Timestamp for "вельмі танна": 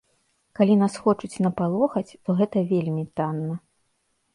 2.77-3.65